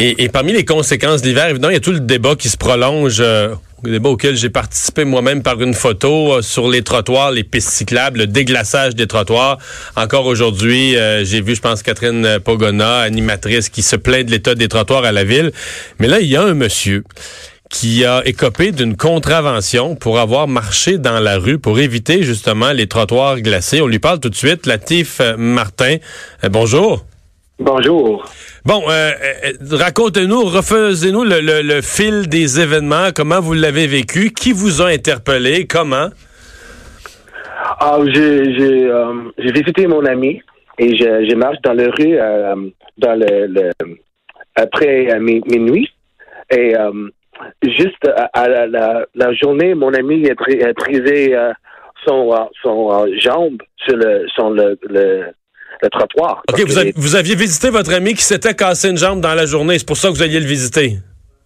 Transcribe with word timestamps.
Et, 0.00 0.28
parmi 0.28 0.52
les 0.52 0.64
conséquences 0.64 1.22
de 1.22 1.26
l'hiver, 1.26 1.48
évidemment, 1.48 1.70
il 1.70 1.74
y 1.74 1.76
a 1.76 1.80
tout 1.80 1.90
le 1.90 1.98
débat 1.98 2.36
qui 2.36 2.48
se 2.48 2.56
prolonge, 2.56 3.16
euh, 3.18 3.56
le 3.82 3.90
débat 3.90 4.10
auquel 4.10 4.36
j'ai 4.36 4.48
participé 4.48 5.04
moi-même 5.04 5.42
par 5.42 5.60
une 5.60 5.74
photo 5.74 6.34
euh, 6.34 6.42
sur 6.42 6.70
les 6.70 6.82
trottoirs, 6.82 7.32
les 7.32 7.42
pistes 7.42 7.70
cyclables, 7.70 8.20
le 8.20 8.26
déglaçage 8.28 8.94
des 8.94 9.08
trottoirs. 9.08 9.58
Encore 9.96 10.26
aujourd'hui, 10.26 10.96
euh, 10.96 11.24
j'ai 11.24 11.40
vu, 11.40 11.56
je 11.56 11.60
pense, 11.60 11.82
Catherine 11.82 12.38
Pogona, 12.44 13.00
animatrice, 13.00 13.70
qui 13.70 13.82
se 13.82 13.96
plaint 13.96 14.24
de 14.24 14.30
l'état 14.30 14.54
des 14.54 14.68
trottoirs 14.68 15.04
à 15.04 15.10
la 15.10 15.24
ville. 15.24 15.50
Mais 15.98 16.06
là, 16.06 16.20
il 16.20 16.28
y 16.28 16.36
a 16.36 16.42
un 16.42 16.54
monsieur 16.54 17.02
qui 17.68 18.04
a 18.04 18.22
écopé 18.24 18.70
d'une 18.70 18.96
contravention 18.96 19.96
pour 19.96 20.20
avoir 20.20 20.46
marché 20.46 20.98
dans 20.98 21.18
la 21.18 21.38
rue 21.38 21.58
pour 21.58 21.80
éviter 21.80 22.22
justement 22.22 22.70
les 22.70 22.86
trottoirs 22.86 23.40
glacés. 23.40 23.80
On 23.82 23.88
lui 23.88 23.98
parle 23.98 24.20
tout 24.20 24.30
de 24.30 24.36
suite. 24.36 24.64
Latif 24.64 25.20
Martin, 25.36 25.96
bonjour. 26.48 27.04
Bonjour. 27.58 28.24
Bon, 28.64 28.82
euh, 28.88 29.10
euh 29.10 29.76
racontez-nous, 29.76 30.44
refaisez-nous 30.44 31.24
le, 31.24 31.80
fil 31.82 32.28
des 32.28 32.60
événements, 32.60 33.08
comment 33.12 33.40
vous 33.40 33.54
l'avez 33.54 33.88
vécu, 33.88 34.30
qui 34.30 34.52
vous 34.52 34.80
a 34.80 34.90
interpellé, 34.90 35.66
comment? 35.66 36.08
Ah, 37.80 37.98
j'ai 38.06 38.86
euh, 38.86 39.12
visité 39.38 39.88
mon 39.88 40.04
ami 40.06 40.40
et 40.78 40.96
je, 40.96 41.34
marche 41.34 41.56
dans 41.64 41.72
la 41.72 41.88
rue 41.90 42.16
euh, 42.16 42.54
dans 42.96 43.18
le, 43.18 43.70
après 44.54 45.08
minuit 45.20 45.90
et 46.50 46.74
juste 47.64 48.08
à, 48.34 48.48
la, 48.48 49.34
journée, 49.34 49.74
mon 49.74 49.92
ami 49.94 50.30
a, 50.30 50.34
brisé 50.74 51.36
son, 52.06 52.32
son 52.62 53.06
jambe 53.18 53.60
sur 53.78 53.96
le, 53.96 54.26
son, 54.36 54.50
le 54.50 54.78
le 54.88 55.24
trottoir. 55.86 56.42
OK, 56.48 56.60
vous, 56.96 57.16
aviez 57.16 57.34
visité 57.34 57.70
votre 57.70 57.92
ami 57.94 58.14
qui 58.14 58.22
s'était 58.22 58.54
cassé 58.54 58.90
une 58.90 58.96
jambe 58.96 59.20
dans 59.20 59.34
la 59.34 59.46
journée. 59.46 59.78
C'est 59.78 59.86
pour 59.86 59.96
ça 59.96 60.08
que 60.08 60.14
vous 60.14 60.22
alliez 60.22 60.40
le 60.40 60.46
visiter. 60.46 60.98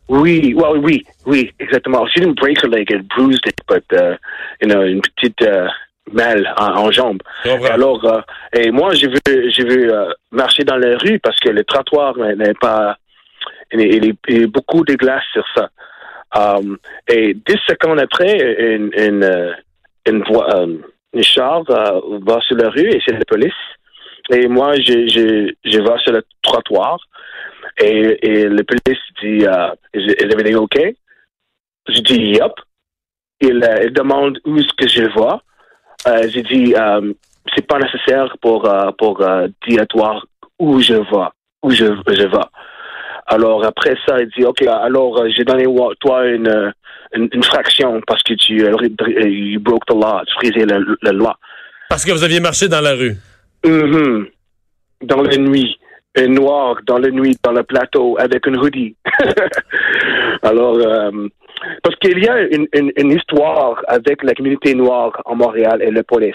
Oui, 0.08 0.54
oui, 0.56 1.04
oui, 1.26 1.50
exactement. 1.58 2.06
She 2.06 2.20
didn't 2.20 2.34
break 2.34 2.62
her 2.62 2.68
leg, 2.68 2.88
bruised 3.16 3.46
it, 3.46 3.58
but, 3.68 3.84
uh, 3.92 4.16
you 4.60 4.68
know, 4.68 4.82
une 4.82 5.00
petite 5.00 5.40
uh, 5.42 5.68
mal 6.12 6.52
en, 6.58 6.90
jambe. 6.90 7.22
Alors, 7.70 8.04
uh, 8.04 8.22
et 8.58 8.70
moi, 8.70 8.94
j'ai 8.94 9.08
vu, 9.08 9.18
j'ai 9.26 9.64
vu 9.64 9.90
marcher 10.30 10.64
dans 10.64 10.76
la 10.76 10.98
rue 10.98 11.18
parce 11.18 11.38
que 11.40 11.48
le 11.48 11.64
trottoir 11.64 12.16
n'est 12.18 12.54
pas, 12.60 12.96
il, 13.72 14.14
y 14.28 14.42
a 14.42 14.46
beaucoup 14.48 14.84
de 14.84 14.94
glace 14.94 15.24
sur 15.32 15.44
ça. 15.54 15.70
Um, 16.34 16.78
et 17.08 17.34
dix 17.34 17.58
secondes 17.68 18.00
après, 18.00 18.38
une, 18.74 18.90
une, 18.96 19.54
une, 20.06 20.24
um, 20.30 20.82
une 21.12 21.22
char 21.22 21.62
va 21.64 22.40
sur 22.40 22.56
la 22.56 22.70
rue 22.70 22.88
et 22.88 23.00
c'est 23.04 23.12
la 23.12 23.24
police. 23.26 23.52
Et 24.30 24.48
moi, 24.48 24.74
je, 24.76 25.08
je, 25.08 25.52
je 25.64 25.78
vais 25.78 25.98
sur 26.02 26.12
le 26.12 26.22
trottoir 26.42 26.98
et, 27.78 28.18
et 28.22 28.48
le 28.48 28.62
police 28.64 29.00
dit 29.20 29.44
uh, 29.44 29.72
is, 29.94 30.14
everything 30.20 30.56
okay? 30.56 30.96
Je 31.88 32.00
dis 32.00 32.38
Yup. 32.38 32.52
Il, 33.40 33.64
euh, 33.64 33.84
il 33.84 33.92
demande 33.92 34.38
où 34.44 34.56
est-ce 34.58 34.72
que 34.76 34.88
je 34.88 35.02
vais. 35.02 35.36
Euh, 36.06 36.28
je 36.28 36.40
dis 36.40 36.74
um, 36.74 37.14
c'est 37.54 37.66
pas 37.66 37.78
nécessaire 37.78 38.36
pour, 38.40 38.64
uh, 38.66 38.92
pour 38.98 39.20
uh, 39.20 39.48
dire 39.66 39.82
à 39.82 39.86
toi 39.86 40.22
où 40.58 40.80
je 40.80 40.94
vais. 40.94 41.28
Où 41.62 41.70
je, 41.70 41.86
je 41.86 42.26
vais. 42.26 42.46
Alors 43.26 43.64
après 43.64 43.96
ça, 44.06 44.20
il 44.20 44.28
dit 44.36 44.44
OK, 44.44 44.62
alors 44.62 45.18
euh, 45.18 45.28
j'ai 45.36 45.44
donné 45.44 45.64
toi 46.00 46.26
une, 46.26 46.72
une, 47.14 47.42
fraction 47.42 48.00
parce 48.06 48.22
que 48.22 48.34
tu 48.34 48.56
you 48.56 49.60
broke 49.60 49.86
the 49.86 49.94
law, 49.94 50.22
tu 50.26 50.34
frisais 50.34 50.66
la 50.66 51.12
loi. 51.12 51.38
Parce 51.88 52.04
que 52.04 52.12
vous 52.12 52.24
aviez 52.24 52.40
marché 52.40 52.68
dans 52.68 52.80
la 52.80 52.94
rue. 52.94 53.16
Mm 53.64 54.26
Dans 55.02 55.22
la 55.22 55.36
nuit. 55.36 55.78
Et 56.14 56.28
noir, 56.28 56.76
dans 56.86 56.98
la 56.98 57.10
nuit, 57.10 57.36
dans 57.42 57.52
le 57.52 57.62
plateau, 57.62 58.16
avec 58.18 58.46
une 58.46 58.58
hoodie. 58.58 58.94
Alors, 60.42 60.76
euh, 60.76 61.28
parce 61.82 61.96
qu'il 61.96 62.22
y 62.22 62.28
a 62.28 62.42
une, 62.54 62.66
une, 62.74 62.92
une, 62.96 63.12
histoire 63.12 63.82
avec 63.88 64.22
la 64.22 64.34
communauté 64.34 64.74
noire 64.74 65.12
en 65.24 65.36
Montréal 65.36 65.80
et 65.80 65.90
la 65.90 66.02
police. 66.02 66.34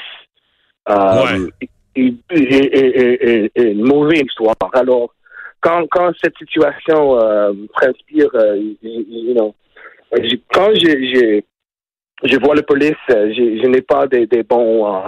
Euh, 0.90 1.48
une 1.96 3.84
mauvaise 3.84 4.24
histoire. 4.26 4.56
Alors, 4.74 5.14
quand, 5.62 5.86
quand 5.90 6.12
cette 6.22 6.38
situation 6.38 7.20
euh, 7.20 7.54
transpire, 7.74 8.30
euh, 8.36 8.56
you 8.82 9.34
know, 9.34 9.56
quand 10.54 10.74
je, 10.74 10.90
je, 10.90 11.42
je 12.24 12.40
vois 12.40 12.56
la 12.56 12.64
police, 12.64 12.96
je, 13.10 13.60
je 13.62 13.68
n'ai 13.68 13.82
pas 13.82 14.08
des, 14.08 14.28
des 14.28 14.44
bons 14.44 14.88
euh, 14.88 15.08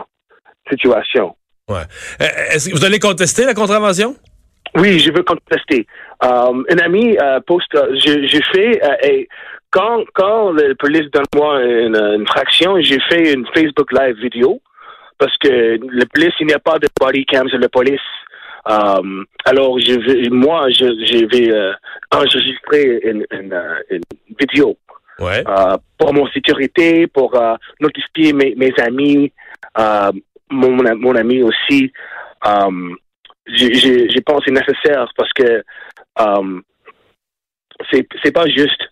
situations. 0.69 1.35
Ouais. 1.69 1.85
Euh, 2.21 2.25
est-ce 2.51 2.69
que 2.69 2.75
vous 2.75 2.85
allez 2.85 2.99
contester 2.99 3.45
la 3.45 3.53
contravention? 3.53 4.15
Oui, 4.75 4.99
je 4.99 5.11
veux 5.11 5.23
contester. 5.23 5.87
Um, 6.21 6.65
un 6.69 6.77
ami 6.79 7.17
euh, 7.21 7.39
poste, 7.41 7.75
j'ai 7.93 8.41
fait, 8.51 8.79
euh, 8.83 9.23
quand, 9.71 10.03
quand 10.13 10.51
la 10.51 10.75
police 10.75 11.09
donne 11.11 11.25
moi 11.35 11.63
une, 11.63 11.95
une 11.95 12.27
fraction, 12.27 12.79
j'ai 12.81 12.99
fait 13.09 13.33
une 13.33 13.45
Facebook 13.53 13.91
Live 13.91 14.17
vidéo 14.17 14.61
parce 15.17 15.35
que 15.37 15.79
la 15.91 16.05
police, 16.05 16.33
il 16.39 16.47
n'y 16.47 16.53
a 16.53 16.59
pas 16.59 16.79
de 16.79 16.87
body 16.99 17.25
cam 17.25 17.47
sur 17.49 17.59
la 17.59 17.69
police. 17.69 17.99
Um, 18.65 19.25
alors, 19.45 19.79
je 19.79 19.93
vais, 19.93 20.29
moi, 20.29 20.69
je, 20.69 20.85
je 21.05 21.25
vais 21.25 21.51
euh, 21.51 21.71
enregistrer 22.11 22.99
une, 23.03 23.25
une, 23.31 23.59
une 23.89 24.01
vidéo 24.39 24.77
ouais. 25.19 25.43
euh, 25.47 25.77
pour 25.97 26.13
mon 26.13 26.27
sécurité, 26.27 27.07
pour 27.07 27.35
euh, 27.35 27.55
notifier 27.79 28.33
mes, 28.33 28.53
mes 28.55 28.73
amis, 28.77 29.31
euh, 29.79 30.11
mon, 30.49 30.77
mon 30.97 31.15
ami 31.15 31.43
aussi, 31.43 31.91
um, 32.45 32.95
que 33.45 33.53
c'est 33.75 34.51
nécessaire 34.51 35.11
parce 35.15 35.33
que 35.33 35.63
um, 36.17 36.61
c'est 37.91 38.31
pas 38.31 38.45
juste 38.47 38.89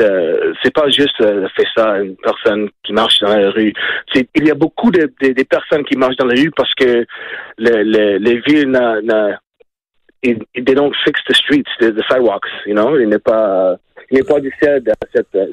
euh, 0.00 0.52
c'est 0.62 0.74
pas 0.74 0.88
juste 0.88 1.20
euh, 1.20 1.48
fait 1.54 1.66
ça 1.76 1.98
une 1.98 2.16
personne 2.16 2.68
qui 2.82 2.92
marche 2.92 3.20
dans 3.20 3.34
la 3.34 3.50
rue. 3.50 3.72
Il 4.34 4.46
y 4.46 4.50
a 4.50 4.54
beaucoup 4.54 4.90
de, 4.90 5.12
de, 5.20 5.42
personnes 5.44 5.84
qui 5.84 5.96
marchent 5.96 6.16
dans 6.16 6.26
la 6.26 6.34
rue 6.34 6.50
parce 6.56 6.74
que 6.74 7.06
le, 7.58 7.82
le, 7.82 8.18
les 8.18 8.40
villes 8.40 8.70
n'a, 8.70 9.38
they 10.22 10.74
don't 10.74 10.94
fix 11.04 11.20
the 11.28 11.34
streets 11.34 11.68
the, 11.80 12.02
sidewalks 12.10 12.48
you 12.66 12.74
know? 12.74 12.98
Il 12.98 13.08
n'est 13.08 13.20
pas 13.20 13.76
il 14.10 14.18
n'est 14.18 14.24
pas 14.24 14.40
décide 14.40 14.92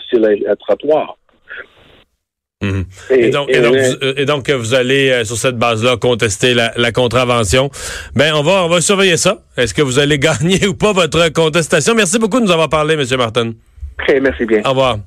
sur 0.09 0.19
le 0.19 0.55
trottoir 0.55 1.17
Mhm. 2.65 2.85
Et, 3.11 3.29
donc, 3.29 3.49
et, 3.49 3.61
donc, 3.61 3.75
vous, 3.75 4.07
et, 4.17 4.25
donc, 4.25 4.49
vous 4.49 4.73
allez, 4.73 5.09
euh, 5.09 5.23
sur 5.23 5.37
cette 5.37 5.57
base-là, 5.57 5.97
contester 5.97 6.53
la, 6.53 6.71
la, 6.75 6.91
contravention. 6.91 7.69
Ben, 8.15 8.33
on 8.33 8.43
va, 8.43 8.65
on 8.65 8.69
va 8.69 8.81
surveiller 8.81 9.17
ça. 9.17 9.39
Est-ce 9.57 9.73
que 9.73 9.81
vous 9.81 9.99
allez 9.99 10.19
gagner 10.29 10.65
ou 10.67 10.73
pas 10.73 10.93
votre 10.93 11.29
contestation? 11.29 11.95
Merci 11.95 12.19
beaucoup 12.19 12.39
de 12.39 12.45
nous 12.45 12.51
avoir 12.51 12.69
parlé, 12.69 12.95
M. 12.95 13.17
Martin. 13.17 13.51
Merci 14.21 14.45
bien. 14.45 14.61
Au 14.65 14.69
revoir. 14.69 14.97